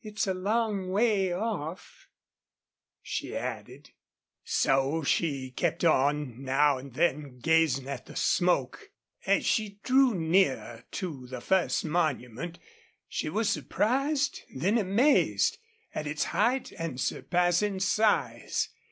"It's 0.00 0.26
a 0.26 0.34
long 0.34 0.88
way 0.90 1.30
off," 1.30 2.08
she 3.00 3.36
added. 3.36 3.90
So 4.42 5.04
she 5.04 5.52
kept 5.52 5.84
on, 5.84 6.42
now 6.42 6.78
and 6.78 6.94
then 6.94 7.38
gazing 7.38 7.86
at 7.86 8.06
the 8.06 8.16
smoke. 8.16 8.90
As 9.24 9.46
she 9.46 9.78
grew 9.84 10.14
nearer 10.16 10.82
to 10.98 11.28
the 11.28 11.40
first 11.40 11.84
monument 11.84 12.58
she 13.06 13.28
was 13.28 13.48
surprised, 13.48 14.40
then 14.52 14.78
amazed, 14.78 15.58
at 15.94 16.08
its 16.08 16.24
height 16.34 16.72
and 16.76 17.00
surpassing 17.00 17.78
size. 17.78 18.68